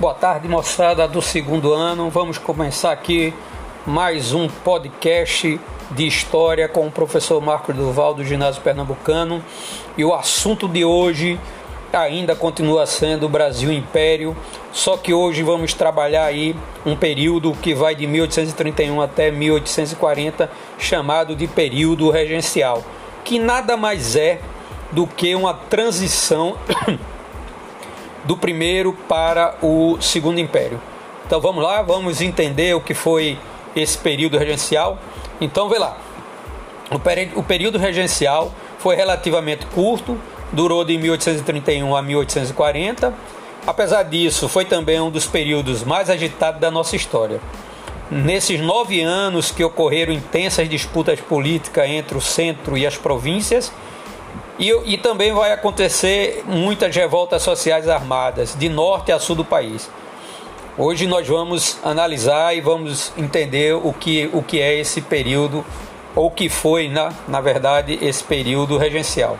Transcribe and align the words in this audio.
Boa 0.00 0.14
tarde, 0.14 0.48
moçada 0.48 1.06
do 1.06 1.20
segundo 1.20 1.74
ano. 1.74 2.08
Vamos 2.08 2.38
começar 2.38 2.90
aqui 2.90 3.34
mais 3.84 4.32
um 4.32 4.48
podcast 4.48 5.60
de 5.90 6.06
história 6.06 6.66
com 6.66 6.86
o 6.86 6.90
professor 6.90 7.38
Marco 7.42 7.70
Duval 7.70 8.14
do 8.14 8.24
Ginásio 8.24 8.62
Pernambucano. 8.62 9.44
E 9.98 10.02
o 10.02 10.14
assunto 10.14 10.66
de 10.66 10.86
hoje 10.86 11.38
ainda 11.92 12.34
continua 12.34 12.86
sendo 12.86 13.26
o 13.26 13.28
Brasil 13.28 13.70
Império, 13.70 14.34
só 14.72 14.96
que 14.96 15.12
hoje 15.12 15.42
vamos 15.42 15.74
trabalhar 15.74 16.24
aí 16.24 16.56
um 16.86 16.96
período 16.96 17.52
que 17.52 17.74
vai 17.74 17.94
de 17.94 18.06
1831 18.06 19.02
até 19.02 19.30
1840, 19.30 20.50
chamado 20.78 21.36
de 21.36 21.46
período 21.46 22.08
regencial, 22.08 22.82
que 23.22 23.38
nada 23.38 23.76
mais 23.76 24.16
é 24.16 24.40
do 24.92 25.06
que 25.06 25.34
uma 25.34 25.52
transição 25.52 26.56
do 28.24 28.36
primeiro 28.36 28.92
para 29.08 29.56
o 29.62 30.00
segundo 30.00 30.38
império. 30.38 30.80
Então 31.26 31.40
vamos 31.40 31.62
lá, 31.62 31.82
vamos 31.82 32.20
entender 32.20 32.74
o 32.74 32.80
que 32.80 32.94
foi 32.94 33.38
esse 33.74 33.96
período 33.96 34.36
regencial. 34.36 34.98
Então 35.40 35.68
vê 35.68 35.78
lá, 35.78 35.96
o 37.36 37.42
período 37.42 37.78
regencial 37.78 38.52
foi 38.78 38.96
relativamente 38.96 39.64
curto, 39.66 40.18
durou 40.52 40.84
de 40.84 40.98
1831 40.98 41.94
a 41.94 42.02
1840. 42.02 43.14
Apesar 43.66 44.02
disso, 44.02 44.48
foi 44.48 44.64
também 44.64 45.00
um 45.00 45.10
dos 45.10 45.26
períodos 45.26 45.84
mais 45.84 46.10
agitados 46.10 46.60
da 46.60 46.70
nossa 46.70 46.96
história. 46.96 47.40
Nesses 48.10 48.60
nove 48.60 49.00
anos 49.00 49.52
que 49.52 49.62
ocorreram 49.62 50.12
intensas 50.12 50.68
disputas 50.68 51.20
políticas 51.20 51.88
entre 51.88 52.18
o 52.18 52.20
centro 52.20 52.76
e 52.76 52.84
as 52.84 52.96
províncias, 52.96 53.70
e, 54.60 54.92
e 54.92 54.98
também 54.98 55.32
vai 55.32 55.52
acontecer 55.52 56.44
muitas 56.46 56.94
revoltas 56.94 57.42
sociais 57.42 57.88
armadas, 57.88 58.54
de 58.56 58.68
norte 58.68 59.10
a 59.10 59.18
sul 59.18 59.34
do 59.34 59.44
país. 59.44 59.90
Hoje 60.76 61.06
nós 61.06 61.26
vamos 61.26 61.78
analisar 61.82 62.54
e 62.54 62.60
vamos 62.60 63.10
entender 63.16 63.74
o 63.74 63.92
que, 63.94 64.28
o 64.34 64.42
que 64.42 64.60
é 64.60 64.78
esse 64.78 65.00
período, 65.00 65.64
ou 66.14 66.26
o 66.26 66.30
que 66.30 66.50
foi, 66.50 66.88
na, 66.88 67.10
na 67.26 67.40
verdade, 67.40 67.98
esse 68.02 68.22
período 68.22 68.76
regencial. 68.76 69.38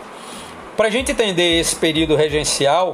Para 0.75 0.87
a 0.87 0.91
gente 0.91 1.11
entender 1.11 1.59
esse 1.59 1.75
período 1.75 2.15
regencial, 2.15 2.93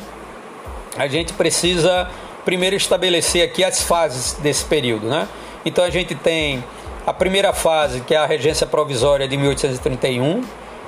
a 0.98 1.08
gente 1.08 1.31
precisa 1.31 2.09
primeiro 2.44 2.75
estabelecer 2.75 3.42
aqui 3.42 3.64
as 3.64 3.81
fases 3.81 4.33
desse 4.33 4.66
período. 4.66 5.08
Né? 5.08 5.28
Então 5.66 5.83
a 5.83 5.89
gente 5.89 6.14
tem 6.14 6.61
a 7.05 7.14
primeira 7.14 7.53
fase, 7.53 8.02
que 8.02 8.14
é 8.14 8.17
a 8.17 8.25
regência 8.25 8.67
provisória 8.67 9.28
de 9.28 9.38
1831, 9.38 10.44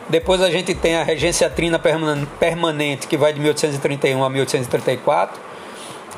depois 0.09 0.41
a 0.41 0.49
gente 0.49 0.73
tem 0.73 0.95
a 0.95 1.03
regência 1.03 1.47
trina 1.51 1.79
permanente, 2.39 3.05
que 3.05 3.15
vai 3.15 3.31
de 3.31 3.39
1831 3.39 4.23
a 4.23 4.29
1834. 4.29 5.39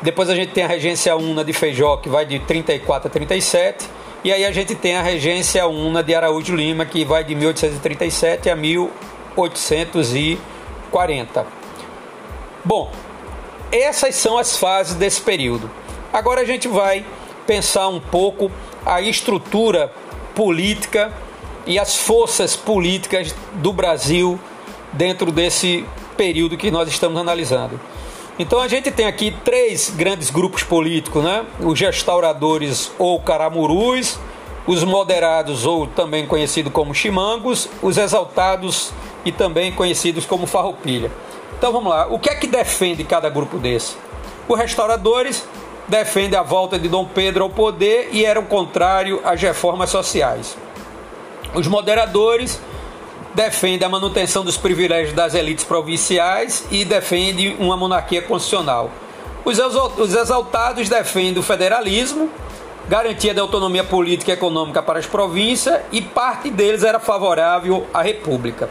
Depois 0.02 0.30
a 0.30 0.36
gente 0.36 0.54
tem 0.54 0.64
a 0.64 0.68
regência 0.68 1.14
una 1.18 1.44
de 1.44 1.52
Feijó, 1.52 1.98
que 1.98 2.08
vai 2.08 2.26
de 2.26 2.40
34 2.40 3.10
a 3.10 3.12
37. 3.12 3.86
E 4.24 4.32
aí 4.32 4.46
a 4.46 4.52
gente 4.52 4.76
tem 4.76 4.96
a 4.96 5.02
regência 5.02 5.68
una 5.68 6.02
de 6.02 6.16
Araújo 6.16 6.56
Lima, 6.56 6.86
que 6.86 7.04
vai 7.04 7.26
de 7.26 7.36
1837 7.36 8.50
a 8.50 8.56
1840. 8.56 11.46
Bom, 12.64 12.90
essas 13.72 14.14
são 14.16 14.38
as 14.38 14.58
fases 14.58 14.96
desse 14.96 15.20
período. 15.20 15.70
Agora 16.14 16.40
a 16.42 16.46
gente 16.46 16.70
vai 16.70 17.06
pensar 17.46 17.90
um 17.90 18.00
pouco 18.00 18.50
a 18.86 19.02
estrutura 19.02 19.92
política 20.34 21.12
e 21.66 21.78
as 21.80 21.96
forças 21.96 22.56
políticas 22.56 23.36
do 23.56 23.72
Brasil 23.72 24.40
dentro 24.94 25.32
desse 25.32 25.86
período 26.18 26.58
que 26.58 26.72
nós 26.72 26.90
estamos 26.90 27.20
analisando. 27.20 27.80
Então 28.40 28.60
a 28.60 28.68
gente 28.68 28.90
tem 28.90 29.06
aqui 29.06 29.36
três 29.44 29.90
grandes 29.90 30.30
grupos 30.30 30.64
políticos, 30.64 31.24
né? 31.24 31.46
Os 31.60 31.80
restauradores 31.80 32.92
ou 32.98 33.20
caramurus, 33.20 34.18
os 34.66 34.84
moderados 34.84 35.66
ou 35.66 35.88
também 35.88 36.26
conhecidos 36.26 36.72
como 36.72 36.94
chimangos, 36.94 37.68
os 37.82 37.98
exaltados 37.98 38.92
e 39.26 39.32
também 39.32 39.72
conhecidos 39.72 40.26
como 40.26 40.48
farroupilha. 40.48 41.12
Então 41.58 41.72
vamos 41.72 41.90
lá, 41.92 42.08
o 42.08 42.18
que 42.18 42.30
é 42.30 42.36
que 42.36 42.48
defende 42.48 43.04
cada 43.04 43.30
grupo 43.30 43.58
desse? 43.58 43.96
Os 44.48 44.58
restauradores 44.58 45.46
defendem 45.88 46.40
a 46.40 46.44
volta 46.44 46.80
de 46.80 46.88
Dom 46.88 47.06
Pedro 47.06 47.44
ao 47.44 47.50
poder 47.50 48.10
e 48.12 48.26
eram 48.26 48.44
contrário 48.44 49.22
às 49.24 49.40
reformas 49.42 49.90
sociais. 49.90 50.58
Os 51.54 51.68
moderadores 51.68 52.62
defendem 53.34 53.86
a 53.86 53.90
manutenção 53.90 54.44
dos 54.44 54.58
privilégios 54.58 55.14
das 55.14 55.34
elites 55.34 55.66
provinciais 55.66 56.66
e 56.72 56.86
defendem 56.86 57.56
uma 57.60 57.76
monarquia 57.76 58.22
constitucional. 58.22 58.90
Os 59.44 60.16
exaltados 60.16 60.88
defendem 60.88 61.40
o 61.40 61.44
federalismo, 61.44 62.30
garantia 62.88 63.34
da 63.34 63.42
autonomia 63.42 63.84
política 63.84 64.32
e 64.32 64.34
econômica 64.34 64.82
para 64.82 65.00
as 65.00 65.06
províncias 65.06 65.82
e 65.92 66.02
parte 66.02 66.50
deles 66.50 66.84
era 66.84 67.00
favorável 67.00 67.88
à 67.94 68.02
república. 68.02 68.70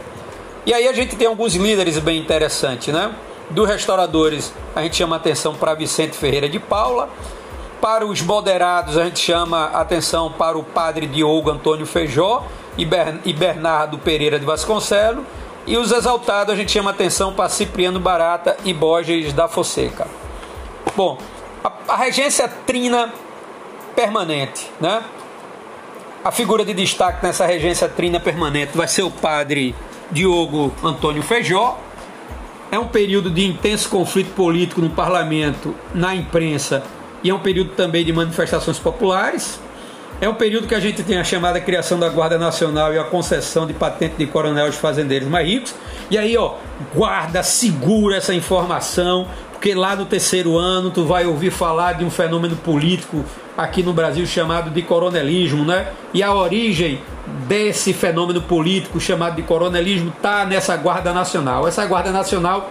E 0.65 0.73
aí 0.73 0.87
a 0.87 0.93
gente 0.93 1.15
tem 1.15 1.27
alguns 1.27 1.55
líderes 1.55 1.97
bem 1.99 2.19
interessantes, 2.19 2.93
né? 2.93 3.13
Dos 3.49 3.67
restauradores, 3.67 4.53
a 4.75 4.81
gente 4.81 4.95
chama 4.95 5.15
atenção 5.17 5.53
para 5.55 5.73
Vicente 5.73 6.15
Ferreira 6.15 6.47
de 6.47 6.59
Paula. 6.59 7.09
Para 7.81 8.05
os 8.05 8.21
moderados, 8.21 8.95
a 8.95 9.05
gente 9.05 9.19
chama 9.19 9.65
atenção 9.73 10.31
para 10.31 10.57
o 10.57 10.63
padre 10.63 11.07
Diogo 11.07 11.49
Antônio 11.49 11.85
Feijó 11.85 12.47
e 12.77 13.33
Bernardo 13.33 13.97
Pereira 13.97 14.39
de 14.39 14.45
Vasconcelos. 14.45 15.25
E 15.65 15.77
os 15.77 15.91
exaltados 15.91 16.53
a 16.53 16.57
gente 16.57 16.71
chama 16.71 16.89
atenção 16.89 17.33
para 17.33 17.47
Cipriano 17.49 17.99
Barata 17.99 18.57
e 18.65 18.73
Borges 18.73 19.31
da 19.33 19.47
Fonseca. 19.47 20.07
Bom, 20.95 21.17
a, 21.63 21.71
a 21.93 21.95
regência 21.97 22.47
trina 22.65 23.13
permanente, 23.95 24.69
né? 24.79 25.03
A 26.23 26.31
figura 26.31 26.63
de 26.63 26.73
destaque 26.73 27.25
nessa 27.25 27.45
regência 27.45 27.89
trina 27.89 28.19
permanente 28.19 28.77
vai 28.77 28.87
ser 28.87 29.03
o 29.03 29.11
padre 29.11 29.75
Diogo 30.11 30.73
Antônio 30.83 31.23
Feijó. 31.23 31.79
É 32.71 32.79
um 32.79 32.87
período 32.87 33.29
de 33.29 33.45
intenso 33.45 33.89
conflito 33.89 34.33
político 34.33 34.81
no 34.81 34.89
parlamento, 34.89 35.75
na 35.93 36.15
imprensa, 36.15 36.83
e 37.23 37.29
é 37.29 37.33
um 37.33 37.39
período 37.39 37.71
também 37.71 38.05
de 38.05 38.13
manifestações 38.13 38.79
populares. 38.79 39.59
É 40.21 40.29
um 40.29 40.35
período 40.35 40.67
que 40.67 40.75
a 40.75 40.79
gente 40.79 41.01
tem 41.01 41.17
a 41.17 41.23
chamada 41.23 41.59
criação 41.59 41.97
da 41.97 42.07
Guarda 42.07 42.37
Nacional 42.37 42.93
e 42.93 42.99
a 42.99 43.03
concessão 43.03 43.65
de 43.65 43.73
patente 43.73 44.17
de 44.19 44.27
coronel 44.27 44.67
aos 44.67 44.75
fazendeiros 44.75 45.27
mais 45.27 45.47
ricos. 45.47 45.73
E 46.11 46.17
aí, 46.17 46.37
ó, 46.37 46.57
guarda, 46.93 47.41
segura 47.41 48.17
essa 48.17 48.31
informação, 48.31 49.27
porque 49.51 49.73
lá 49.73 49.95
no 49.95 50.05
terceiro 50.05 50.59
ano 50.59 50.91
tu 50.91 51.05
vai 51.05 51.25
ouvir 51.25 51.49
falar 51.49 51.93
de 51.93 52.05
um 52.05 52.11
fenômeno 52.11 52.55
político 52.55 53.25
aqui 53.57 53.81
no 53.81 53.93
Brasil 53.93 54.23
chamado 54.27 54.69
de 54.69 54.83
coronelismo, 54.83 55.65
né? 55.65 55.87
E 56.13 56.21
a 56.21 56.31
origem 56.31 57.01
desse 57.47 57.91
fenômeno 57.91 58.43
político 58.43 58.99
chamado 58.99 59.35
de 59.35 59.41
coronelismo 59.41 60.13
tá 60.21 60.45
nessa 60.45 60.77
Guarda 60.77 61.11
Nacional. 61.11 61.67
Essa 61.67 61.83
Guarda 61.87 62.11
Nacional 62.11 62.69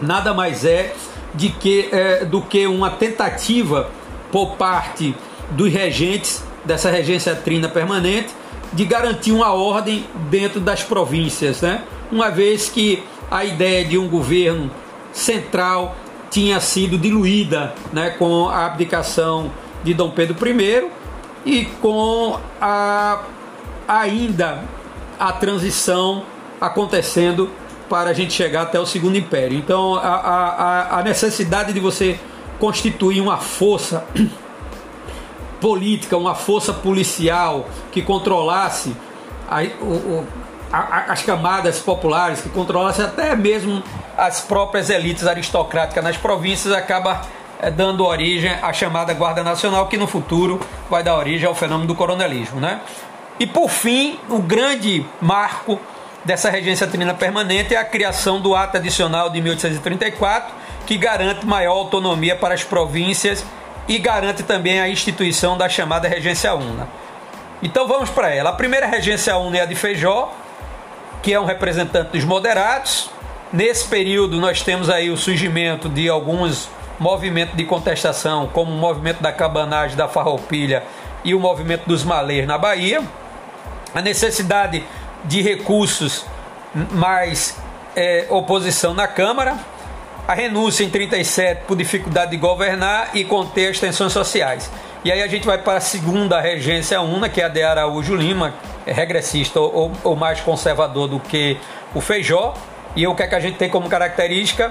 nada 0.00 0.32
mais 0.32 0.64
é, 0.64 0.94
de 1.34 1.48
que, 1.48 1.88
é, 1.90 2.24
do 2.24 2.40
que 2.40 2.68
uma 2.68 2.88
tentativa 2.88 3.90
por 4.30 4.54
parte 4.54 5.12
dos 5.50 5.72
regentes 5.72 6.46
dessa 6.68 6.90
regência 6.90 7.34
trina 7.34 7.66
permanente 7.68 8.28
de 8.72 8.84
garantir 8.84 9.32
uma 9.32 9.54
ordem 9.54 10.04
dentro 10.30 10.60
das 10.60 10.82
províncias, 10.82 11.62
né? 11.62 11.82
uma 12.12 12.30
vez 12.30 12.68
que 12.68 13.02
a 13.30 13.42
ideia 13.44 13.84
de 13.84 13.96
um 13.96 14.06
governo 14.06 14.70
central 15.10 15.96
tinha 16.30 16.60
sido 16.60 16.98
diluída 16.98 17.74
né, 17.90 18.10
com 18.10 18.48
a 18.50 18.66
abdicação 18.66 19.50
de 19.82 19.94
Dom 19.94 20.10
Pedro 20.10 20.36
I 20.46 20.90
e 21.46 21.64
com 21.80 22.38
a, 22.60 23.22
ainda 23.88 24.62
a 25.18 25.32
transição 25.32 26.22
acontecendo 26.60 27.50
para 27.88 28.10
a 28.10 28.12
gente 28.12 28.34
chegar 28.34 28.62
até 28.62 28.78
o 28.78 28.84
Segundo 28.84 29.16
Império. 29.16 29.56
Então, 29.56 29.94
a, 29.94 30.00
a, 30.00 30.98
a 30.98 31.02
necessidade 31.02 31.72
de 31.72 31.80
você 31.80 32.20
constituir 32.58 33.22
uma 33.22 33.38
força 33.38 34.04
política, 35.60 36.16
uma 36.16 36.34
força 36.34 36.72
policial 36.72 37.68
que 37.92 38.02
controlasse 38.02 38.94
a, 39.48 39.62
o, 39.82 40.26
a, 40.72 41.12
as 41.12 41.22
camadas 41.22 41.80
populares, 41.80 42.40
que 42.40 42.48
controlasse 42.48 43.02
até 43.02 43.34
mesmo 43.34 43.82
as 44.16 44.40
próprias 44.40 44.90
elites 44.90 45.26
aristocráticas 45.26 46.02
nas 46.02 46.16
províncias, 46.16 46.72
acaba 46.74 47.22
é, 47.60 47.70
dando 47.70 48.04
origem 48.04 48.50
à 48.62 48.72
chamada 48.72 49.12
Guarda 49.14 49.42
Nacional, 49.42 49.86
que 49.86 49.96
no 49.96 50.06
futuro 50.06 50.60
vai 50.90 51.02
dar 51.02 51.16
origem 51.16 51.46
ao 51.46 51.54
fenômeno 51.54 51.88
do 51.88 51.94
coronelismo. 51.94 52.60
Né? 52.60 52.80
E 53.38 53.46
por 53.46 53.68
fim, 53.68 54.18
o 54.28 54.38
grande 54.38 55.04
marco 55.20 55.78
dessa 56.24 56.50
regência 56.50 56.86
trina 56.86 57.14
permanente 57.14 57.74
é 57.74 57.78
a 57.78 57.84
criação 57.84 58.40
do 58.40 58.54
Ato 58.54 58.76
Adicional 58.76 59.30
de 59.30 59.40
1834, 59.40 60.54
que 60.86 60.96
garante 60.96 61.46
maior 61.46 61.72
autonomia 61.72 62.34
para 62.34 62.54
as 62.54 62.64
províncias 62.64 63.44
e 63.88 63.98
garante 63.98 64.42
também 64.42 64.80
a 64.80 64.88
instituição 64.88 65.56
da 65.56 65.68
chamada 65.68 66.06
Regência 66.06 66.54
Una. 66.54 66.86
Então 67.62 67.88
vamos 67.88 68.10
para 68.10 68.32
ela. 68.32 68.50
A 68.50 68.52
primeira 68.52 68.86
Regência 68.86 69.36
Una 69.38 69.58
é 69.58 69.60
a 69.62 69.64
de 69.64 69.74
Feijó, 69.74 70.32
que 71.22 71.32
é 71.32 71.40
um 71.40 71.44
representante 71.44 72.10
dos 72.12 72.24
moderados. 72.24 73.10
Nesse 73.52 73.86
período 73.88 74.38
nós 74.38 74.62
temos 74.62 74.90
aí 74.90 75.10
o 75.10 75.16
surgimento 75.16 75.88
de 75.88 76.08
alguns 76.08 76.68
movimento 76.98 77.56
de 77.56 77.64
contestação, 77.64 78.48
como 78.52 78.72
o 78.72 78.76
movimento 78.76 79.22
da 79.22 79.32
cabanagem, 79.32 79.96
da 79.96 80.08
farroupilha 80.08 80.82
e 81.24 81.34
o 81.34 81.40
movimento 81.40 81.86
dos 81.86 82.04
malês 82.04 82.46
na 82.46 82.58
Bahia, 82.58 83.02
a 83.94 84.02
necessidade 84.02 84.84
de 85.24 85.40
recursos 85.40 86.26
mais 86.74 87.56
é, 87.96 88.26
oposição 88.28 88.94
na 88.94 89.06
Câmara, 89.06 89.56
a 90.28 90.34
renúncia 90.34 90.84
em 90.84 90.90
37 90.90 91.62
por 91.66 91.74
dificuldade 91.74 92.32
de 92.32 92.36
governar 92.36 93.12
e 93.14 93.24
conter 93.24 93.70
as 93.70 93.80
tensões 93.80 94.12
sociais. 94.12 94.70
E 95.02 95.10
aí 95.10 95.22
a 95.22 95.26
gente 95.26 95.46
vai 95.46 95.56
para 95.56 95.78
a 95.78 95.80
segunda 95.80 96.38
regência 96.38 97.00
una, 97.00 97.30
que 97.30 97.40
é 97.40 97.46
a 97.46 97.48
de 97.48 97.62
Araújo 97.62 98.14
Lima, 98.14 98.52
é 98.84 98.92
regressista 98.92 99.58
ou, 99.58 99.90
ou 100.04 100.14
mais 100.14 100.38
conservador 100.42 101.08
do 101.08 101.18
que 101.18 101.56
o 101.94 102.02
Feijó. 102.02 102.52
E 102.94 103.06
o 103.06 103.14
que 103.14 103.22
é 103.22 103.26
que 103.26 103.34
a 103.34 103.40
gente 103.40 103.56
tem 103.56 103.70
como 103.70 103.88
característica? 103.88 104.70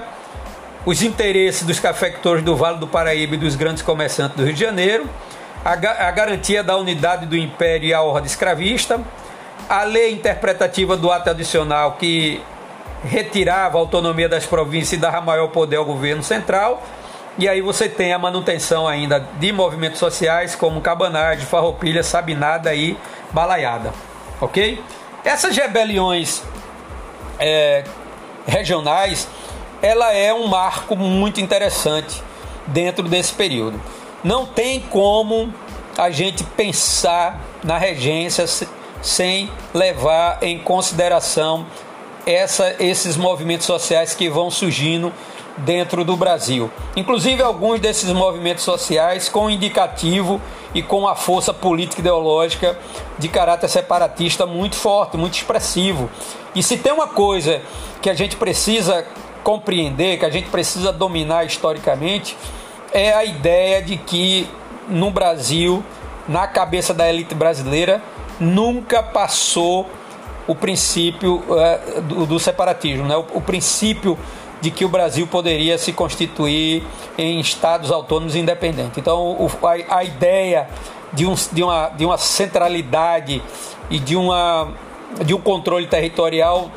Os 0.86 1.02
interesses 1.02 1.64
dos 1.64 1.80
cafeicultores 1.80 2.44
do 2.44 2.54
Vale 2.54 2.78
do 2.78 2.86
Paraíba 2.86 3.34
e 3.34 3.38
dos 3.38 3.56
grandes 3.56 3.82
comerciantes 3.82 4.36
do 4.36 4.44
Rio 4.44 4.54
de 4.54 4.60
Janeiro, 4.60 5.10
a, 5.64 5.72
a 5.72 6.10
garantia 6.12 6.62
da 6.62 6.76
unidade 6.76 7.26
do 7.26 7.36
império 7.36 7.88
e 7.88 7.92
a 7.92 8.00
ordem 8.00 8.26
escravista, 8.26 9.00
a 9.68 9.82
lei 9.82 10.12
interpretativa 10.12 10.96
do 10.96 11.10
ato 11.10 11.30
adicional 11.30 11.96
que 11.98 12.40
retirava 13.04 13.78
a 13.78 13.80
autonomia 13.80 14.28
das 14.28 14.46
províncias 14.46 14.92
e 14.92 14.96
dava 14.96 15.20
maior 15.20 15.48
poder 15.48 15.76
ao 15.76 15.84
governo 15.84 16.22
central. 16.22 16.82
E 17.38 17.48
aí 17.48 17.60
você 17.60 17.88
tem 17.88 18.12
a 18.12 18.18
manutenção 18.18 18.88
ainda 18.88 19.20
de 19.38 19.52
movimentos 19.52 19.98
sociais 19.98 20.56
como 20.56 20.80
cabanagem, 20.80 21.46
farroupilha, 21.46 22.02
sabinada 22.02 22.74
e 22.74 22.96
balaiada. 23.32 23.92
Ok? 24.40 24.82
Essas 25.24 25.56
rebeliões 25.56 26.42
é, 27.38 27.84
regionais, 28.46 29.28
ela 29.80 30.12
é 30.12 30.34
um 30.34 30.48
marco 30.48 30.96
muito 30.96 31.40
interessante 31.40 32.22
dentro 32.66 33.04
desse 33.08 33.32
período. 33.32 33.80
Não 34.24 34.44
tem 34.44 34.80
como 34.80 35.52
a 35.96 36.10
gente 36.10 36.42
pensar 36.42 37.40
na 37.62 37.78
regência 37.78 38.46
sem 39.02 39.50
levar 39.72 40.38
em 40.42 40.58
consideração 40.58 41.66
essa, 42.28 42.76
esses 42.78 43.16
movimentos 43.16 43.64
sociais 43.64 44.14
que 44.14 44.28
vão 44.28 44.50
surgindo 44.50 45.10
dentro 45.56 46.04
do 46.04 46.14
Brasil. 46.14 46.70
Inclusive 46.94 47.42
alguns 47.42 47.80
desses 47.80 48.12
movimentos 48.12 48.62
sociais 48.62 49.30
com 49.30 49.48
indicativo 49.48 50.38
e 50.74 50.82
com 50.82 51.08
a 51.08 51.16
força 51.16 51.54
política 51.54 52.02
ideológica 52.02 52.78
de 53.18 53.28
caráter 53.28 53.68
separatista 53.68 54.44
muito 54.44 54.76
forte, 54.76 55.16
muito 55.16 55.34
expressivo. 55.34 56.10
E 56.54 56.62
se 56.62 56.76
tem 56.76 56.92
uma 56.92 57.08
coisa 57.08 57.62
que 58.02 58.10
a 58.10 58.14
gente 58.14 58.36
precisa 58.36 59.06
compreender, 59.42 60.18
que 60.18 60.26
a 60.26 60.30
gente 60.30 60.50
precisa 60.50 60.92
dominar 60.92 61.44
historicamente, 61.44 62.36
é 62.92 63.14
a 63.14 63.24
ideia 63.24 63.82
de 63.82 63.96
que 63.96 64.46
no 64.86 65.10
Brasil, 65.10 65.82
na 66.28 66.46
cabeça 66.46 66.92
da 66.92 67.08
elite 67.08 67.34
brasileira, 67.34 68.02
nunca 68.38 69.02
passou 69.02 69.86
o 70.48 70.54
princípio 70.54 71.44
é, 71.50 72.00
do, 72.00 72.26
do, 72.26 72.40
separatismo, 72.40 73.04
né? 73.04 73.16
o, 73.16 73.26
o 73.34 73.40
princípio 73.40 74.18
de 74.60 74.70
que 74.70 74.84
o 74.84 74.88
Brasil 74.88 75.26
poderia 75.26 75.76
se 75.78 75.92
constituir 75.92 76.82
em 77.16 77.38
estados 77.38 77.92
autônomos 77.92 78.34
independentes. 78.34 78.96
Então, 78.96 79.32
o, 79.32 79.50
a, 79.62 79.98
a, 79.98 80.04
ideia 80.04 80.66
de, 81.12 81.26
um, 81.26 81.34
de, 81.52 81.62
uma, 81.62 81.88
de 81.90 82.04
uma 82.04 82.16
centralidade 82.16 83.42
e 83.90 83.98
de, 83.98 84.16
uma, 84.16 84.72
de 85.24 85.34
um 85.34 85.40
controle 85.40 85.86
territorial 85.86 86.70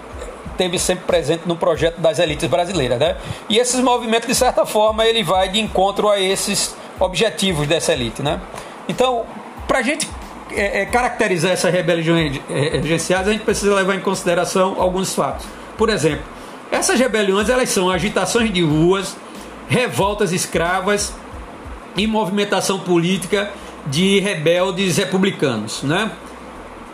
teve 0.58 0.78
sempre 0.78 1.06
presente 1.06 1.44
no 1.48 1.56
projeto 1.56 2.00
das 2.00 2.20
elites 2.20 2.48
brasileiras, 2.48 3.00
né? 3.00 3.16
E 3.50 3.58
esses 3.58 3.80
movimentos, 3.80 4.28
de 4.28 4.36
certa 4.36 4.66
forma, 4.66 5.06
ele 5.06 5.24
vai 5.24 5.50
de 5.50 5.60
encontro 5.60 6.10
a 6.10 6.20
esses 6.20 6.76
objetivos 7.00 7.66
dessa 7.68 7.94
elite, 7.94 8.22
né? 8.22 8.40
Então, 8.88 9.26
para 9.66 9.80
a 9.80 9.82
gente 9.82 10.08
é, 10.56 10.82
é, 10.82 10.86
caracterizar 10.86 11.52
essas 11.52 11.72
rebeliões 11.72 12.40
regenciais, 12.48 13.28
a 13.28 13.32
gente 13.32 13.44
precisa 13.44 13.74
levar 13.74 13.96
em 13.96 14.00
consideração 14.00 14.76
alguns 14.80 15.14
fatos. 15.14 15.46
Por 15.78 15.90
exemplo, 15.90 16.24
essas 16.72 17.00
rebeliões 17.00 17.50
elas 17.50 17.70
são 17.70 17.90
agitações 17.90 18.52
de 18.52 18.62
ruas, 18.62 19.16
revoltas 19.68 20.32
escravas 20.32 21.14
e 21.96 22.08
movimentação 22.08 22.80
política 22.80 23.52
de 23.88 24.20
rebeldes 24.20 24.98
republicanos, 24.98 25.84
né? 25.84 26.12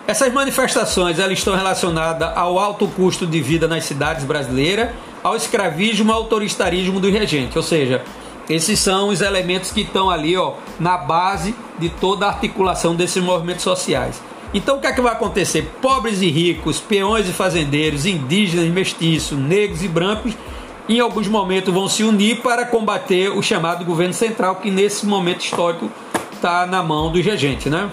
Essas 0.07 0.31
manifestações 0.31 1.19
elas 1.19 1.37
estão 1.37 1.53
relacionadas 1.53 2.31
ao 2.35 2.57
alto 2.57 2.87
custo 2.87 3.27
de 3.27 3.41
vida 3.41 3.67
nas 3.67 3.83
cidades 3.83 4.23
brasileiras, 4.23 4.91
ao 5.21 5.35
escravismo, 5.35 6.13
ao 6.13 6.19
autoritarismo 6.19 6.99
do 6.99 7.09
regente, 7.11 7.57
ou 7.57 7.63
seja, 7.63 8.01
esses 8.49 8.79
são 8.79 9.09
os 9.09 9.21
elementos 9.21 9.71
que 9.71 9.81
estão 9.81 10.09
ali 10.09 10.37
ó, 10.37 10.53
na 10.79 10.97
base 10.97 11.53
de 11.77 11.89
toda 11.89 12.25
a 12.25 12.29
articulação 12.29 12.95
desses 12.95 13.21
movimentos 13.21 13.63
sociais. 13.63 14.21
Então 14.53 14.77
o 14.77 14.79
que 14.79 14.87
é 14.87 14.93
que 14.93 15.01
vai 15.01 15.11
acontecer? 15.11 15.69
Pobres 15.81 16.21
e 16.21 16.29
ricos, 16.29 16.79
peões 16.79 17.27
e 17.27 17.33
fazendeiros, 17.33 18.05
indígenas, 18.05 18.69
mestiços, 18.69 19.37
negros 19.37 19.83
e 19.83 19.87
brancos, 19.87 20.33
em 20.87 21.01
alguns 21.01 21.27
momentos 21.27 21.73
vão 21.73 21.89
se 21.89 22.03
unir 22.03 22.41
para 22.41 22.65
combater 22.65 23.29
o 23.29 23.43
chamado 23.43 23.83
governo 23.83 24.13
central, 24.13 24.55
que 24.55 24.71
nesse 24.71 25.05
momento 25.05 25.41
histórico 25.41 25.91
está 26.31 26.65
na 26.65 26.81
mão 26.81 27.11
do 27.11 27.21
regente, 27.21 27.69
né? 27.69 27.89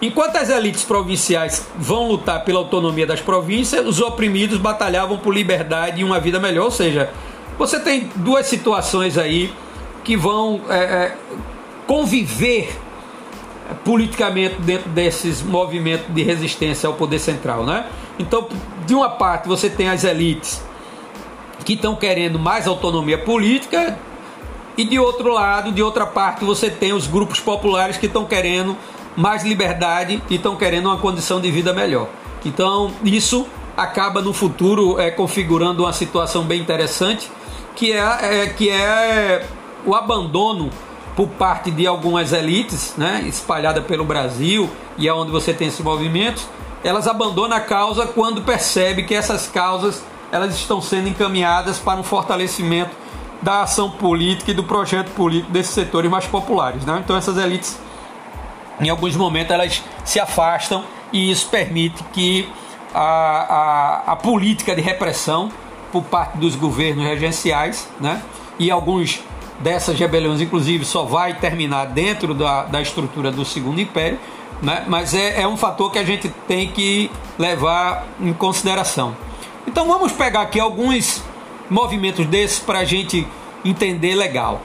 Enquanto 0.00 0.36
as 0.36 0.48
elites 0.48 0.84
provinciais 0.84 1.66
vão 1.76 2.08
lutar 2.08 2.44
pela 2.44 2.58
autonomia 2.58 3.06
das 3.06 3.20
províncias, 3.20 3.86
os 3.86 4.00
oprimidos 4.00 4.58
batalhavam 4.58 5.18
por 5.18 5.34
liberdade 5.34 6.00
e 6.00 6.04
uma 6.04 6.20
vida 6.20 6.38
melhor. 6.38 6.64
Ou 6.64 6.70
seja, 6.70 7.10
você 7.58 7.78
tem 7.78 8.08
duas 8.16 8.46
situações 8.46 9.16
aí 9.16 9.52
que 10.04 10.16
vão 10.16 10.60
é, 10.68 10.76
é, 10.76 11.16
conviver 11.86 12.76
politicamente 13.84 14.56
dentro 14.60 14.90
desses 14.90 15.42
movimentos 15.42 16.06
de 16.12 16.22
resistência 16.22 16.86
ao 16.86 16.94
poder 16.94 17.18
central, 17.18 17.64
né? 17.64 17.86
Então, 18.18 18.48
de 18.86 18.94
uma 18.94 19.08
parte 19.08 19.48
você 19.48 19.70
tem 19.70 19.88
as 19.88 20.04
elites 20.04 20.62
que 21.64 21.74
estão 21.74 21.94
querendo 21.94 22.38
mais 22.38 22.66
autonomia 22.66 23.16
política 23.16 23.96
e 24.76 24.84
de 24.84 24.98
outro 24.98 25.32
lado, 25.32 25.70
de 25.70 25.82
outra 25.82 26.06
parte, 26.06 26.44
você 26.44 26.70
tem 26.70 26.92
os 26.92 27.06
grupos 27.06 27.40
populares 27.40 27.96
que 27.96 28.06
estão 28.06 28.24
querendo 28.24 28.76
mais 29.14 29.44
liberdade 29.44 30.22
e 30.30 30.36
estão 30.36 30.56
querendo 30.56 30.86
uma 30.86 30.96
condição 30.96 31.40
de 31.40 31.50
vida 31.50 31.72
melhor. 31.72 32.08
Então, 32.44 32.90
isso 33.04 33.46
acaba 33.76 34.20
no 34.20 34.32
futuro 34.32 34.98
é, 34.98 35.10
configurando 35.10 35.84
uma 35.84 35.92
situação 35.92 36.44
bem 36.44 36.60
interessante, 36.60 37.30
que 37.76 37.92
é, 37.92 38.42
é 38.42 38.46
que 38.48 38.70
é 38.70 39.46
o 39.84 39.94
abandono 39.94 40.70
por 41.16 41.28
parte 41.28 41.70
de 41.70 41.86
algumas 41.86 42.32
elites, 42.32 42.94
né, 42.96 43.22
espalhada 43.26 43.82
pelo 43.82 44.04
Brasil 44.04 44.70
e 44.96 45.06
é 45.06 45.12
onde 45.12 45.30
você 45.30 45.52
tem 45.52 45.68
esses 45.68 45.80
movimentos, 45.80 46.48
elas 46.82 47.06
abandonam 47.06 47.56
a 47.56 47.60
causa 47.60 48.06
quando 48.06 48.42
percebe 48.42 49.02
que 49.04 49.14
essas 49.14 49.46
causas 49.46 50.02
elas 50.30 50.54
estão 50.54 50.80
sendo 50.80 51.08
encaminhadas 51.08 51.78
para 51.78 52.00
um 52.00 52.02
fortalecimento 52.02 52.96
da 53.42 53.62
ação 53.62 53.90
política 53.90 54.52
e 54.52 54.54
do 54.54 54.64
projeto 54.64 55.10
político 55.10 55.52
desses 55.52 55.74
setores 55.74 56.10
mais 56.10 56.26
populares. 56.26 56.84
Né? 56.84 57.02
Então 57.04 57.16
essas 57.16 57.36
elites, 57.36 57.78
em 58.80 58.88
alguns 58.88 59.14
momentos, 59.14 59.52
elas 59.52 59.82
se 60.04 60.18
afastam 60.18 60.84
e 61.12 61.30
isso 61.30 61.48
permite 61.48 62.02
que 62.04 62.48
a, 62.94 64.02
a, 64.06 64.12
a 64.12 64.16
política 64.16 64.74
de 64.74 64.80
repressão 64.80 65.50
por 65.90 66.02
parte 66.04 66.38
dos 66.38 66.56
governos 66.56 67.04
regenciais 67.04 67.88
né? 68.00 68.22
e 68.58 68.70
alguns 68.70 69.20
dessas 69.60 69.98
rebeliões, 69.98 70.40
inclusive, 70.40 70.84
só 70.84 71.04
vai 71.04 71.34
terminar 71.34 71.86
dentro 71.86 72.34
da, 72.34 72.64
da 72.64 72.80
estrutura 72.80 73.30
do 73.30 73.44
Segundo 73.44 73.80
Império, 73.80 74.18
né? 74.62 74.84
mas 74.86 75.14
é, 75.14 75.42
é 75.42 75.48
um 75.48 75.56
fator 75.56 75.90
que 75.90 75.98
a 75.98 76.04
gente 76.04 76.28
tem 76.46 76.68
que 76.68 77.10
levar 77.38 78.06
em 78.20 78.32
consideração. 78.32 79.16
Então 79.66 79.86
vamos 79.86 80.12
pegar 80.12 80.42
aqui 80.42 80.58
alguns 80.58 81.22
movimentos 81.70 82.26
desses 82.26 82.58
para 82.58 82.80
a 82.80 82.84
gente 82.84 83.26
entender 83.64 84.14
legal. 84.14 84.60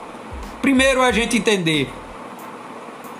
Primeiro 0.60 1.02
a 1.02 1.12
gente 1.12 1.36
entender 1.36 1.90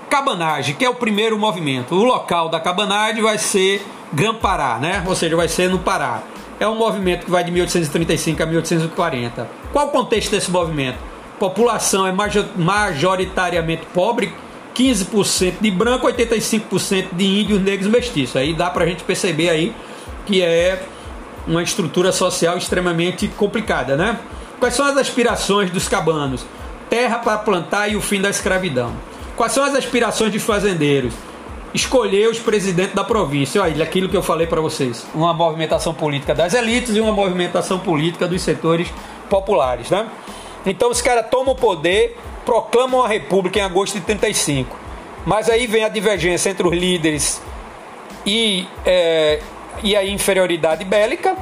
cabanagem, 0.09 0.75
que 0.75 0.85
é 0.85 0.91
o 0.91 0.95
primeiro 0.95 1.39
movimento. 1.39 1.95
O 1.95 2.03
local 2.03 2.49
da 2.49 2.59
cabanagem 2.59 3.23
vai 3.23 3.39
ser 3.39 3.85
Grã-Pará, 4.13 4.79
né? 4.79 5.05
Ou 5.07 5.15
seja, 5.15 5.37
vai 5.37 5.49
ser 5.49 5.69
no 5.69 5.79
Pará. 5.79 6.23
É 6.59 6.67
um 6.67 6.75
movimento 6.75 7.27
que 7.27 7.31
vai 7.31 7.45
de 7.45 7.53
1835 7.53 8.43
a 8.43 8.47
1840. 8.47 9.49
Qual 9.73 9.87
o 9.87 9.91
contexto 9.91 10.31
desse 10.31 10.51
movimento? 10.51 10.99
População 11.39 12.07
é 12.07 12.13
majoritariamente 12.57 13.83
pobre, 13.95 14.33
15% 14.75 15.55
de 15.61 15.71
branco, 15.71 16.07
85% 16.07 17.09
de 17.13 17.25
índios, 17.25 17.61
negros 17.61 17.89
mestiços. 17.89 18.37
Aí 18.37 18.55
dá 18.55 18.71
para 18.71 18.85
a 18.85 18.87
gente 18.87 19.03
perceber 19.05 19.49
aí 19.49 19.75
que 20.27 20.43
é 20.43 20.83
uma 21.47 21.63
estrutura 21.63 22.13
social 22.13 22.57
extremamente 22.57 23.27
complicada, 23.29 23.97
né? 23.97 24.19
Quais 24.61 24.75
são 24.75 24.87
as 24.87 24.97
aspirações 24.97 25.71
dos 25.71 25.89
cabanos? 25.89 26.45
Terra 26.91 27.19
para 27.19 27.39
plantar 27.39 27.89
e 27.89 27.97
o 27.97 28.01
fim 28.01 28.21
da 28.21 28.29
escravidão. 28.29 28.93
Quais 29.37 29.53
são 29.53 29.65
as 29.65 29.75
aspirações 29.75 30.33
dos 30.33 30.43
fazendeiros? 30.43 31.15
Escolher 31.73 32.29
os 32.29 32.39
presidentes 32.39 32.95
da 32.95 33.05
província. 33.05 33.63
Olha, 33.63 33.85
aquilo 33.85 34.09
que 34.09 34.17
eu 34.17 34.23
falei 34.23 34.47
para 34.47 34.61
vocês. 34.61 35.07
Uma 35.15 35.33
movimentação 35.33 35.95
política 35.95 36.35
das 36.35 36.55
elites 36.55 36.97
e 36.97 37.01
uma 37.01 37.13
movimentação 37.13 37.79
política 37.79 38.27
dos 38.27 38.43
setores 38.43 38.89
populares, 39.29 39.91
né? 39.91 40.07
Então 40.71 40.91
os 40.91 41.01
caras 41.01 41.27
tomam 41.31 41.55
o 41.55 41.57
poder, 41.57 42.17
proclamam 42.45 43.03
a 43.03 43.09
república 43.09 43.59
em 43.59 43.63
agosto 43.63 43.95
de 43.95 44.01
35. 44.01 44.77
Mas 45.25 45.49
aí 45.49 45.67
vem 45.67 45.85
a 45.85 45.89
divergência 45.89 46.51
entre 46.51 46.67
os 46.67 46.73
líderes 46.73 47.43
e, 48.25 48.67
é, 48.85 49.41
e 49.83 49.97
a 49.97 50.05
inferioridade 50.05 50.85
bélica, 50.85 51.37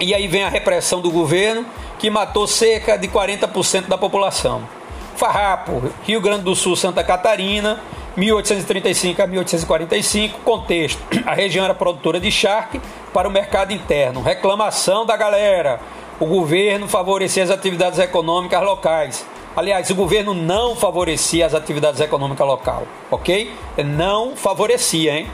e 0.00 0.14
aí 0.14 0.26
vem 0.28 0.44
a 0.44 0.48
repressão 0.48 1.00
do 1.00 1.10
governo, 1.10 1.64
que 1.98 2.10
matou 2.10 2.46
cerca 2.46 2.96
de 2.96 3.08
40% 3.08 3.86
da 3.86 3.96
população. 3.96 4.68
Farrapo, 5.16 5.90
Rio 6.04 6.20
Grande 6.20 6.42
do 6.42 6.54
Sul, 6.54 6.76
Santa 6.76 7.02
Catarina, 7.02 7.80
1835 8.16 9.22
a 9.22 9.26
1845. 9.26 10.40
Contexto: 10.40 11.00
a 11.24 11.34
região 11.34 11.64
era 11.64 11.74
produtora 11.74 12.20
de 12.20 12.30
charque 12.30 12.80
para 13.12 13.28
o 13.28 13.30
mercado 13.30 13.72
interno. 13.72 14.22
Reclamação 14.22 15.06
da 15.06 15.16
galera: 15.16 15.80
o 16.18 16.26
governo 16.26 16.88
favorecia 16.88 17.42
as 17.42 17.50
atividades 17.50 17.98
econômicas 17.98 18.62
locais. 18.62 19.26
Aliás, 19.54 19.88
o 19.90 19.94
governo 19.94 20.34
não 20.34 20.76
favorecia 20.76 21.46
as 21.46 21.54
atividades 21.54 22.00
econômicas 22.00 22.46
local, 22.46 22.86
ok? 23.10 23.50
Não 23.84 24.36
favorecia, 24.36 25.18
hein? 25.18 25.26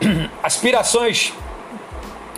Aspirações, 0.42 1.32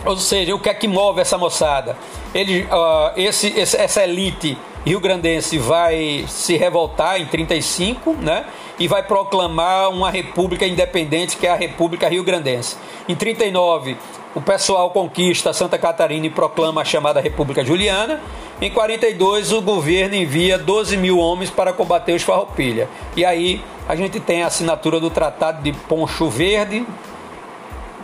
ou 0.05 0.17
seja, 0.17 0.55
o 0.55 0.59
que 0.59 0.69
é 0.69 0.75
que 0.75 0.89
move 0.89 1.21
essa 1.21 1.39
moçada? 1.39 1.97
Ele, 2.35 2.63
uh, 2.63 3.13
esse, 3.17 3.49
esse, 3.49 3.77
essa 3.77 4.03
elite 4.03 4.57
rio-grandense 4.85 5.59
vai 5.59 6.25
se 6.27 6.57
revoltar 6.57 7.21
em 7.21 7.27
35, 7.27 8.15
né? 8.15 8.47
E 8.79 8.89
vai 8.89 9.03
proclamar 9.03 9.91
uma 9.91 10.11
república 10.11 10.67
independente, 10.67 11.37
que 11.37 11.47
é 11.47 11.51
a 11.51 11.55
República 11.55 12.09
Rio-Grandense. 12.09 12.77
Em 13.09 13.15
39, 13.15 13.97
o 14.35 14.41
pessoal 14.41 14.91
conquista 14.91 15.53
Santa 15.53 15.79
Catarina 15.79 16.27
e 16.27 16.31
proclama 16.31 16.81
a 16.81 16.85
chamada 16.85 17.21
República 17.21 17.65
Juliana. 17.65 18.21
Em 18.61 18.71
42, 18.71 19.53
o 19.53 19.61
governo 19.61 20.15
envia 20.15 20.57
12 20.57 20.97
mil 20.97 21.19
homens 21.19 21.51
para 21.51 21.73
combater 21.73 22.15
os 22.15 22.23
Farroupilha. 22.23 22.89
E 23.17 23.25
aí 23.25 23.63
a 23.89 23.95
gente 23.95 24.21
tem 24.21 24.43
a 24.43 24.47
assinatura 24.47 25.01
do 25.01 25.11
Tratado 25.11 25.63
de 25.63 25.73
Poncho 25.73 26.29
Verde, 26.29 26.87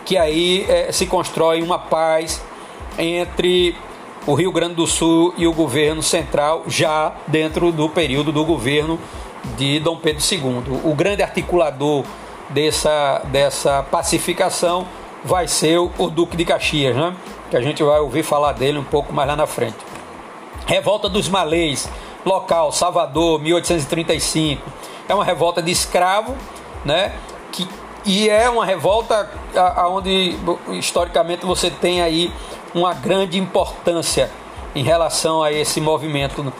que 0.04 0.16
aí 0.16 0.66
é, 0.68 0.92
se 0.92 1.06
constrói 1.06 1.62
uma 1.62 1.78
paz 1.78 2.42
entre 2.98 3.74
o 4.26 4.34
Rio 4.34 4.52
Grande 4.52 4.74
do 4.74 4.86
Sul 4.86 5.32
e 5.38 5.46
o 5.46 5.52
governo 5.52 6.02
central, 6.02 6.64
já 6.66 7.14
dentro 7.26 7.72
do 7.72 7.88
período 7.88 8.32
do 8.32 8.44
governo 8.44 8.98
de 9.56 9.80
Dom 9.80 9.96
Pedro 9.96 10.22
II. 10.30 10.80
O 10.84 10.94
grande 10.94 11.22
articulador 11.22 12.04
dessa, 12.50 13.22
dessa 13.26 13.82
pacificação 13.84 14.86
vai 15.24 15.48
ser 15.48 15.78
o 15.78 16.10
Duque 16.10 16.36
de 16.36 16.44
Caxias, 16.44 16.94
né? 16.94 17.14
que 17.50 17.56
a 17.56 17.60
gente 17.60 17.82
vai 17.82 17.98
ouvir 18.00 18.22
falar 18.22 18.52
dele 18.52 18.78
um 18.78 18.84
pouco 18.84 19.12
mais 19.12 19.28
lá 19.28 19.36
na 19.36 19.46
frente. 19.46 19.76
Revolta 20.66 21.08
dos 21.08 21.28
Malês, 21.28 21.88
local, 22.24 22.70
Salvador, 22.72 23.40
1835. 23.40 24.62
É 25.08 25.14
uma 25.14 25.24
revolta 25.24 25.62
de 25.62 25.70
escravo, 25.70 26.36
né? 26.84 27.12
Que, 27.50 27.66
e 28.04 28.28
é 28.28 28.48
uma 28.50 28.66
revolta 28.66 29.30
onde 29.90 30.36
historicamente 30.72 31.46
você 31.46 31.70
tem 31.70 32.02
aí 32.02 32.30
uma 32.74 32.92
grande 32.92 33.38
importância 33.38 34.30
em 34.74 34.82
relação 34.82 35.42
a 35.42 35.50
esse 35.50 35.80
movimento 35.80 36.52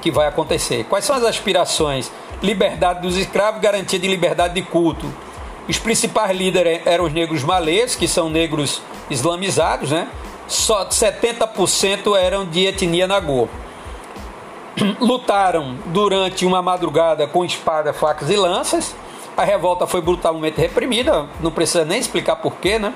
que 0.00 0.10
vai 0.10 0.28
acontecer. 0.28 0.84
Quais 0.84 1.04
são 1.04 1.16
as 1.16 1.24
aspirações? 1.24 2.12
Liberdade 2.40 3.02
dos 3.02 3.16
escravos, 3.16 3.60
garantia 3.60 3.98
de 3.98 4.06
liberdade 4.06 4.54
de 4.54 4.62
culto. 4.62 5.12
Os 5.68 5.78
principais 5.78 6.36
líderes 6.36 6.80
eram 6.84 7.04
os 7.04 7.12
negros 7.12 7.42
malês, 7.42 7.96
que 7.96 8.06
são 8.06 8.28
negros 8.30 8.80
islamizados, 9.10 9.90
né? 9.90 10.08
Só 10.46 10.86
70% 10.86 12.16
eram 12.16 12.44
de 12.46 12.66
etnia 12.66 13.06
nagô. 13.06 13.48
Lutaram 15.00 15.76
durante 15.86 16.46
uma 16.46 16.62
madrugada 16.62 17.26
com 17.26 17.44
espada, 17.44 17.92
facas 17.92 18.30
e 18.30 18.36
lanças. 18.36 18.94
A 19.36 19.44
revolta 19.44 19.86
foi 19.86 20.00
brutalmente 20.00 20.60
reprimida, 20.60 21.26
não 21.40 21.50
precisa 21.50 21.84
nem 21.84 21.98
explicar 21.98 22.36
porquê, 22.36 22.78
né? 22.78 22.94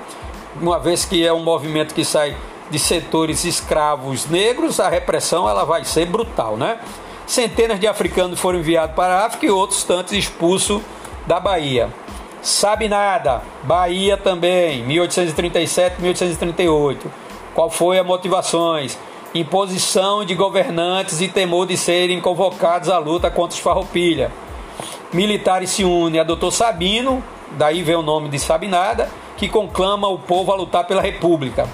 Uma 0.59 0.79
vez 0.79 1.05
que 1.05 1.25
é 1.25 1.31
um 1.31 1.43
movimento 1.43 1.93
que 1.93 2.03
sai 2.03 2.35
de 2.69 2.79
setores 2.79 3.43
escravos 3.43 4.25
negros, 4.27 4.79
a 4.79 4.87
repressão 4.89 5.47
ela 5.47 5.65
vai 5.65 5.83
ser 5.83 6.05
brutal, 6.05 6.55
né? 6.55 6.79
Centenas 7.27 7.79
de 7.79 7.87
africanos 7.87 8.39
foram 8.39 8.59
enviados 8.59 8.95
para 8.95 9.19
a 9.19 9.25
África 9.25 9.45
e 9.45 9.49
outros 9.49 9.83
tantos 9.83 10.13
expulsos 10.13 10.81
da 11.27 11.39
Bahia. 11.39 11.89
Sabe 12.41 12.87
nada, 12.87 13.41
Bahia 13.63 14.17
também, 14.17 14.83
1837, 14.83 16.01
1838. 16.01 17.11
Qual 17.53 17.69
foi 17.69 17.99
as 17.99 18.05
motivações? 18.05 18.97
Imposição 19.33 20.25
de 20.25 20.33
governantes 20.33 21.21
e 21.21 21.27
temor 21.27 21.67
de 21.67 21.77
serem 21.77 22.19
convocados 22.19 22.89
à 22.89 22.97
luta 22.97 23.29
contra 23.29 23.55
os 23.55 23.61
farroupilha. 23.61 24.31
Militares 25.13 25.69
se 25.69 25.83
unem 25.83 26.19
a 26.19 26.23
Doutor 26.23 26.51
Sabino, 26.51 27.23
daí 27.51 27.83
vem 27.83 27.95
o 27.95 28.01
nome 28.01 28.29
de 28.29 28.39
Sabinada, 28.39 29.09
que 29.37 29.47
conclama 29.47 30.07
o 30.07 30.17
povo 30.17 30.51
a 30.51 30.55
lutar 30.55 30.85
pela 30.85 31.01
República 31.01 31.67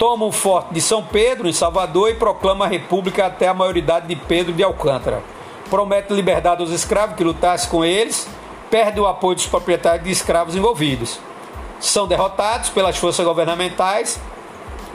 toma 0.00 0.24
o 0.24 0.32
forte 0.32 0.72
de 0.72 0.80
São 0.80 1.02
Pedro, 1.02 1.46
em 1.46 1.52
Salvador, 1.52 2.08
e 2.08 2.14
proclama 2.14 2.64
a 2.64 2.68
república 2.68 3.26
até 3.26 3.46
a 3.46 3.52
maioridade 3.52 4.06
de 4.06 4.16
Pedro 4.16 4.50
de 4.50 4.62
Alcântara. 4.62 5.22
Promete 5.68 6.14
liberdade 6.14 6.62
aos 6.62 6.70
escravos 6.70 7.16
que 7.16 7.22
lutassem 7.22 7.68
com 7.68 7.84
eles, 7.84 8.26
perde 8.70 9.00
o 9.00 9.06
apoio 9.06 9.34
dos 9.34 9.46
proprietários 9.46 10.04
de 10.04 10.10
escravos 10.10 10.54
envolvidos. 10.54 11.18
São 11.80 12.06
derrotados 12.06 12.70
pelas 12.70 12.96
forças 12.96 13.24
governamentais 13.24 14.20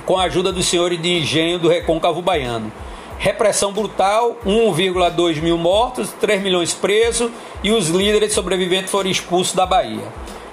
com 0.05 0.17
a 0.17 0.23
ajuda 0.23 0.51
dos 0.51 0.67
senhores 0.67 1.01
de 1.01 1.17
engenho 1.19 1.59
do 1.59 1.67
recôncavo 1.67 2.21
baiano. 2.21 2.71
Repressão 3.17 3.73
brutal, 3.73 4.37
1,2 4.45 5.41
mil 5.41 5.57
mortos, 5.57 6.11
3 6.19 6.41
milhões 6.41 6.73
presos 6.73 7.31
e 7.63 7.71
os 7.71 7.89
líderes 7.89 8.33
sobreviventes 8.33 8.91
foram 8.91 9.09
expulsos 9.09 9.55
da 9.55 9.65
Bahia. 9.65 10.03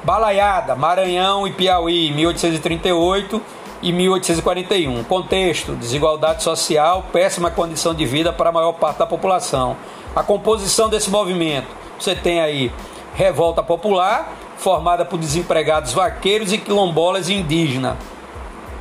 Balaiada, 0.03 0.75
Maranhão 0.75 1.47
e 1.47 1.53
Piauí, 1.53 2.11
1838 2.13 3.41
e 3.83 3.93
1841. 3.93 5.05
Contexto: 5.05 5.75
desigualdade 5.75 6.43
social, 6.43 7.05
péssima 7.13 7.51
condição 7.51 7.95
de 7.95 8.07
vida 8.07 8.33
para 8.33 8.49
a 8.49 8.53
maior 8.53 8.73
parte 8.73 8.99
da 8.99 9.07
população. 9.07 9.77
A 10.15 10.23
composição 10.23 10.89
desse 10.89 11.11
movimento: 11.11 11.69
você 11.99 12.15
tem 12.15 12.41
aí 12.41 12.73
revolta 13.15 13.63
popular, 13.63 14.33
formada 14.57 15.05
por 15.05 15.19
desempregados 15.19 15.93
vaqueiros 15.93 16.53
e 16.53 16.59
quilombolas 16.59 17.29
indígenas. 17.29 17.97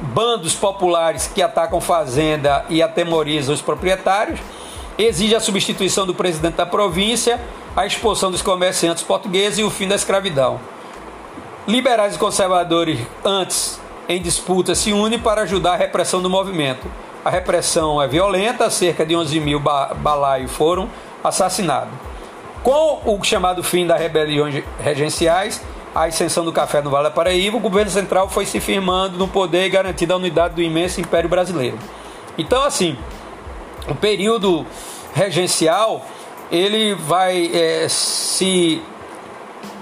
Bandos 0.02 0.56
populares 0.56 1.28
que 1.28 1.42
atacam 1.42 1.80
fazenda 1.80 2.66
e 2.70 2.82
atemorizam 2.82 3.54
os 3.54 3.62
proprietários. 3.62 4.40
Exige 4.98 5.36
a 5.36 5.40
substituição 5.40 6.06
do 6.06 6.14
presidente 6.14 6.56
da 6.56 6.66
província, 6.66 7.40
a 7.76 7.86
expulsão 7.86 8.32
dos 8.32 8.42
comerciantes 8.42 9.04
portugueses 9.04 9.60
e 9.60 9.64
o 9.64 9.70
fim 9.70 9.88
da 9.88 9.96
escravidão. 9.96 10.60
Liberais 11.68 12.16
e 12.16 12.20
conservadores 12.20 13.00
antes 13.24 13.80
em 14.10 14.22
disputa 14.22 14.76
se 14.76 14.92
une 14.92 15.18
para 15.18 15.44
ajudar 15.44 15.74
a 15.74 15.78
repressão 15.78 16.22
do 16.22 16.30
movimento. 16.30 16.88
A 17.24 17.30
repressão 17.30 18.02
é 18.02 18.08
violenta, 18.08 18.70
cerca 18.70 19.06
de 19.06 19.16
11 19.16 19.40
mil 19.40 19.60
ba 19.60 19.94
balaios 19.94 20.52
foram 20.52 20.90
assassinados. 21.24 22.11
Com 22.64 23.02
o 23.06 23.24
chamado 23.24 23.64
fim 23.64 23.88
das 23.88 24.00
rebeliões 24.00 24.64
regenciais, 24.80 25.62
a 25.94 26.06
ascensão 26.06 26.46
do 26.46 26.54
café 26.54 26.82
no 26.82 26.90
Vale 26.90 27.10
do 27.10 27.14
Paraíba, 27.14 27.58
o 27.58 27.60
governo 27.60 27.92
central 27.92 28.30
foi 28.30 28.46
se 28.46 28.60
firmando 28.60 29.18
no 29.18 29.28
poder 29.28 29.66
e 29.66 29.70
garantindo 29.70 30.14
a 30.14 30.18
unidade 30.18 30.56
do 30.56 30.62
imenso 30.62 31.02
Império 31.02 31.30
Brasileiro. 31.30 31.78
Então, 32.38 32.64
assim, 32.64 32.98
o 33.90 33.96
período 33.96 34.66
regencial 35.14 36.06
ele 36.52 36.94
vai 36.94 37.50
é, 37.54 37.88
se, 37.90 38.82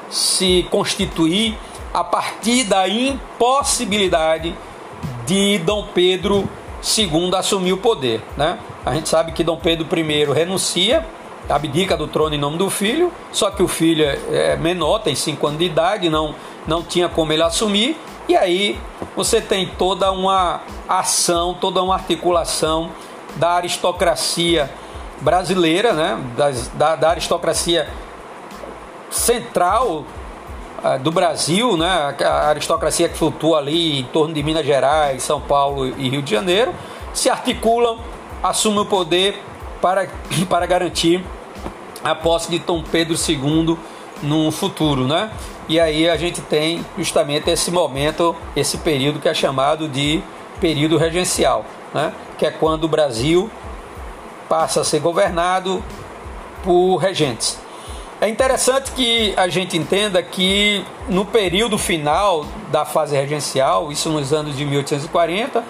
se 0.10 0.66
constituir 0.70 1.58
a 1.94 2.04
partir 2.04 2.64
da 2.64 2.88
impossibilidade 2.88 4.56
de 5.26 5.58
Dom 5.60 5.88
Pedro 5.94 6.50
II 6.98 7.36
assumir 7.36 7.74
o 7.74 7.78
poder. 7.78 8.22
Né? 8.38 8.58
A 8.86 8.94
gente 8.94 9.10
sabe 9.10 9.32
que 9.32 9.44
Dom 9.44 9.58
Pedro 9.58 9.88
I 9.98 10.26
renuncia, 10.26 11.06
abdica 11.50 11.98
do 11.98 12.08
trono 12.08 12.36
em 12.36 12.38
nome 12.38 12.58
do 12.58 12.70
filho, 12.70 13.12
só 13.32 13.50
que 13.50 13.64
o 13.64 13.68
filho 13.68 14.06
é 14.32 14.56
menor, 14.56 15.00
tem 15.00 15.16
5 15.16 15.48
anos 15.48 15.60
de 15.60 15.66
idade, 15.66 16.10
não, 16.10 16.36
não 16.68 16.84
tinha 16.84 17.10
como 17.10 17.34
ele 17.34 17.42
assumir, 17.42 17.98
e 18.28 18.36
aí 18.36 18.80
você 19.16 19.42
tem 19.42 19.68
toda 19.68 20.12
uma 20.12 20.62
ação, 20.88 21.56
toda 21.60 21.82
uma 21.82 21.96
articulação 21.96 22.92
da 23.36 23.52
aristocracia 23.52 24.70
brasileira, 25.22 25.94
né? 25.94 26.18
da, 26.76 26.96
da 26.96 27.10
aristocracia 27.10 27.90
central 29.10 30.06
ah, 30.84 30.98
do 30.98 31.12
Brasil, 31.12 31.76
né, 31.76 32.16
a 32.24 32.50
aristocracia 32.50 33.10
que 33.10 33.18
flutua 33.18 33.58
ali 33.58 34.00
em 34.00 34.04
torno 34.06 34.34
de 34.34 34.42
Minas 34.42 34.66
Gerais, 34.66 35.24
São 35.24 35.42
Paulo 35.42 35.88
e 35.88 36.08
Rio 36.10 36.22
de 36.22 36.32
Janeiro, 36.32 36.74
se 37.14 37.30
articulam, 37.30 38.00
assumem 38.42 38.80
o 38.80 38.86
poder 38.86 39.42
para, 39.82 40.08
para 40.48 40.66
garantir 40.66 41.24
a 42.04 42.16
posse 42.16 42.50
de 42.50 42.60
Dom 42.60 42.84
Pedro 42.84 43.16
II 43.16 43.78
no 44.22 44.52
futuro, 44.52 45.08
né? 45.08 45.32
E 45.68 45.80
aí 45.80 46.10
a 46.10 46.18
gente 46.18 46.42
tem 46.42 46.86
justamente 46.98 47.50
esse 47.50 47.72
momento, 47.72 48.36
esse 48.56 48.78
período 48.80 49.20
que 49.20 49.30
é 49.30 49.34
chamado 49.34 49.88
de 49.88 50.22
período 50.60 50.98
regencial, 50.98 51.66
né? 51.94 52.14
Que 52.38 52.46
é 52.46 52.52
quando 52.52 52.86
o 52.86 52.88
Brasil 52.88 53.50
passa 54.48 54.82
a 54.82 54.84
ser 54.84 55.00
governado 55.00 55.84
por 56.64 56.98
regentes. 56.98 57.60
É 58.22 58.28
interessante 58.28 58.92
que 58.92 59.34
a 59.38 59.48
gente 59.48 59.78
entenda 59.78 60.22
que 60.22 60.84
no 61.08 61.24
período 61.24 61.78
final 61.78 62.46
da 62.70 62.84
fase 62.84 63.16
regencial, 63.16 63.92
isso 63.92 64.10
nos 64.10 64.34
anos 64.34 64.58
de 64.58 64.66
1840, 64.66 65.64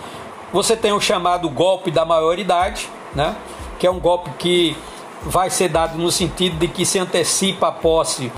você 0.52 0.76
tem 0.76 0.92
o 0.92 1.00
chamado 1.00 1.48
golpe 1.48 1.92
da 1.92 2.04
maioridade, 2.04 2.90
né? 3.14 3.36
que 3.78 3.86
é 3.86 3.92
um 3.92 4.00
golpe 4.00 4.32
que 4.40 4.76
vai 5.24 5.50
ser 5.50 5.70
dado 5.70 5.98
no 5.98 6.12
sentido 6.12 6.58
de 6.58 6.68
que 6.68 6.86
se 6.86 7.00
antecipa 7.00 7.68
a 7.68 7.72
posse 7.72 8.32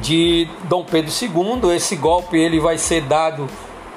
de 0.00 0.48
Dom 0.64 0.84
Pedro 0.84 1.10
II. 1.10 1.74
Esse 1.74 1.96
golpe 1.96 2.38
ele 2.38 2.60
vai 2.60 2.78
ser 2.78 3.02
dado 3.02 3.48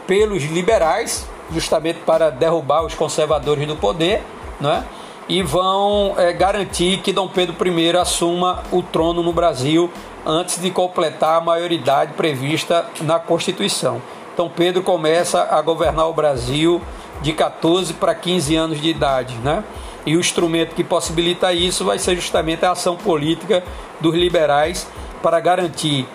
pelos 0.08 0.44
liberais, 0.44 1.28
justamente 1.52 2.00
para 2.00 2.30
derrubar 2.30 2.84
os 2.84 2.94
conservadores 2.94 3.68
do 3.68 3.76
poder, 3.76 4.24
né? 4.60 4.84
e 5.28 5.42
vão 5.42 6.16
é, 6.18 6.34
garantir 6.34 7.00
que 7.02 7.14
Dom 7.14 7.28
Pedro 7.28 7.56
I 7.68 7.98
assuma 7.98 8.64
o 8.72 8.82
trono 8.82 9.24
no 9.24 9.32
Brasil 9.32 9.90
antes 10.26 10.62
de 10.62 10.70
completar 10.70 11.38
a 11.38 11.42
maioridade 11.42 12.14
prevista 12.14 12.86
na 13.02 13.20
Constituição. 13.20 14.02
Então 14.34 14.50
Pedro 14.50 14.82
começa 14.82 15.48
a 15.50 15.62
governar 15.62 16.08
o 16.08 16.14
Brasil 16.14 16.82
de 17.22 17.34
14 17.34 17.94
para 17.94 18.14
15 18.14 18.56
anos 18.56 18.82
de 18.82 18.90
idade, 18.90 19.36
né? 19.36 19.64
E 20.06 20.16
o 20.16 20.20
instrumento 20.20 20.76
que 20.76 20.84
possibilita 20.84 21.54
isso 21.54 21.86
vai 21.86 21.98
ser 21.98 22.16
justamente 22.16 22.66
a 22.66 22.72
ação 22.72 22.96
política 22.96 23.64
dos 24.02 24.14
liberais 24.14 24.88
para 25.22 25.40
garantir 25.40 26.06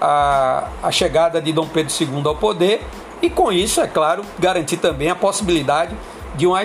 a, 0.00 0.68
a 0.82 0.90
chegada 0.90 1.40
de 1.40 1.52
Dom 1.52 1.66
Pedro 1.66 1.92
II 1.92 2.22
ao 2.24 2.34
poder 2.34 2.82
e, 3.20 3.30
com 3.30 3.52
isso, 3.52 3.80
é 3.80 3.86
claro, 3.86 4.24
garantir 4.38 4.78
também 4.78 5.10
a 5.10 5.14
possibilidade 5.14 5.94
de 6.34 6.46
uma, 6.46 6.62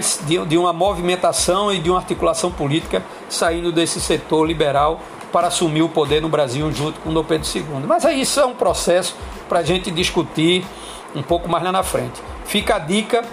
de 0.48 0.58
uma 0.58 0.74
movimentação 0.74 1.72
e 1.72 1.80
de 1.80 1.90
uma 1.90 2.00
articulação 2.00 2.52
política 2.52 3.04
saindo 3.30 3.72
desse 3.72 4.02
setor 4.02 4.46
liberal 4.46 5.00
para 5.32 5.48
assumir 5.48 5.84
o 5.84 5.90
poder 5.90 6.22
no 6.22 6.30
Brasil 6.30 6.72
junto 6.72 7.00
com 7.02 7.14
Dom 7.14 7.24
Pedro 7.24 7.48
II. 7.54 7.64
Mas 7.88 8.04
aí 8.04 8.22
isso 8.22 8.40
é 8.40 8.46
um 8.46 8.56
processo 8.56 9.16
para 9.48 9.60
a 9.60 9.64
gente 9.64 9.92
discutir 9.92 10.66
um 11.16 11.22
pouco 11.22 11.48
mais 11.48 11.64
lá 11.64 11.72
na 11.72 11.84
frente. 11.84 12.22
Fica 12.46 12.76
a 12.76 12.80
dica 12.80 13.24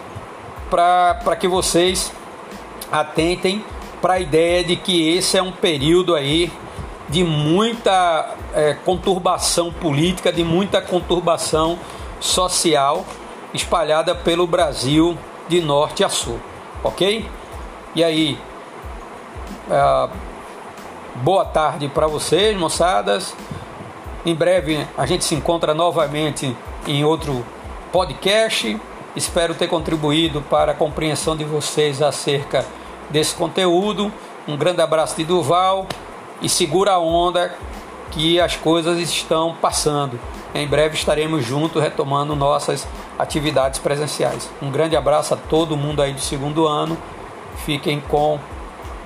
para 0.69 1.37
que 1.37 1.49
vocês 1.49 2.12
atentem 2.90 3.64
para 4.00 4.14
a 4.14 4.21
ideia 4.21 4.62
de 4.62 4.76
que 4.76 5.11
esse 5.16 5.37
é 5.37 5.43
um 5.43 5.52
período 5.52 6.14
aí 6.14 6.52
de 7.09 7.23
muita 7.23 8.35
é, 8.55 8.75
conturbação 8.75 9.73
política, 9.73 10.33
de 10.33 10.45
muita 10.45 10.81
conturbação 10.81 11.78
social 12.21 13.05
espalhada 13.55 14.14
pelo 14.14 14.47
Brasil 14.47 15.16
de 15.49 15.61
norte 15.61 16.02
a 16.02 16.09
sul, 16.09 16.40
ok? 16.83 17.28
E 17.95 18.05
aí, 18.05 18.38
é, 19.71 20.09
boa 21.16 21.45
tarde 21.45 21.88
para 21.88 22.07
vocês, 22.07 22.57
moçadas. 22.57 23.35
Em 24.25 24.35
breve 24.35 24.87
a 24.99 25.07
gente 25.07 25.25
se 25.25 25.35
encontra 25.35 25.73
novamente 25.73 26.55
em 26.87 27.05
outro 27.05 27.45
podcast. 27.93 28.78
Espero 29.16 29.54
ter 29.54 29.66
contribuído 29.66 30.42
para 30.42 30.73
a 30.73 30.75
compreensão 30.75 31.35
de 31.35 31.42
vocês 31.42 32.02
acerca 32.02 32.66
desse 33.08 33.35
conteúdo. 33.35 34.12
Um 34.46 34.58
grande 34.58 34.82
abraço 34.82 35.16
de 35.16 35.25
Duval 35.25 35.87
e 36.42 36.50
segura 36.50 36.92
a 36.92 36.99
onda 36.99 37.54
que 38.11 38.38
as 38.38 38.56
coisas 38.56 38.99
estão 38.99 39.54
passando. 39.54 40.20
Em 40.54 40.66
breve 40.66 40.96
estaremos 40.96 41.44
juntos 41.44 41.82
retomando 41.82 42.37
nossas 42.37 42.87
atividades 43.18 43.78
presenciais. 43.78 44.50
Um 44.61 44.70
grande 44.70 44.94
abraço 44.94 45.32
a 45.32 45.37
todo 45.37 45.78
mundo 45.78 46.02
aí 46.02 46.12
do 46.12 46.20
segundo 46.20 46.66
ano. 46.66 46.96
Fiquem 47.64 48.00
com 48.00 48.38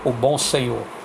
o 0.05 0.11
bom 0.11 0.37
Senhor. 0.37 1.00